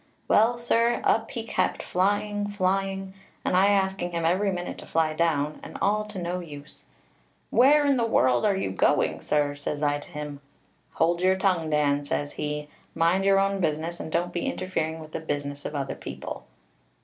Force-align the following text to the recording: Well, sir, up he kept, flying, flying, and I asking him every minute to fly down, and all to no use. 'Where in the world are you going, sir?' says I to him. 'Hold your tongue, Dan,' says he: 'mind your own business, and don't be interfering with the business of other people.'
Well, 0.27 0.57
sir, 0.57 0.99
up 1.03 1.29
he 1.29 1.43
kept, 1.43 1.83
flying, 1.83 2.47
flying, 2.47 3.13
and 3.45 3.55
I 3.55 3.67
asking 3.67 4.13
him 4.13 4.25
every 4.25 4.51
minute 4.51 4.79
to 4.79 4.87
fly 4.87 5.13
down, 5.13 5.59
and 5.61 5.77
all 5.79 6.05
to 6.05 6.17
no 6.17 6.39
use. 6.39 6.85
'Where 7.51 7.85
in 7.85 7.97
the 7.97 8.05
world 8.07 8.43
are 8.43 8.57
you 8.57 8.71
going, 8.71 9.21
sir?' 9.21 9.53
says 9.53 9.83
I 9.83 9.99
to 9.99 10.09
him. 10.11 10.41
'Hold 10.93 11.21
your 11.21 11.35
tongue, 11.35 11.69
Dan,' 11.69 12.03
says 12.03 12.33
he: 12.33 12.67
'mind 12.95 13.25
your 13.25 13.37
own 13.37 13.59
business, 13.61 13.99
and 13.99 14.11
don't 14.11 14.33
be 14.33 14.47
interfering 14.47 14.99
with 15.01 15.11
the 15.11 15.19
business 15.19 15.65
of 15.65 15.75
other 15.75 15.93
people.' 15.93 16.45